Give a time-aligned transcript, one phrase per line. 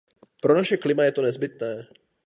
[0.41, 1.87] Pro naše klima je to nezbytné.